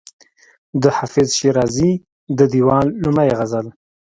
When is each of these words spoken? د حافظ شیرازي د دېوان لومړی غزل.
د 0.81 0.83
حافظ 0.97 1.27
شیرازي 1.39 1.91
د 2.37 2.39
دېوان 2.53 2.85
لومړی 3.03 3.29
غزل. 3.39 3.65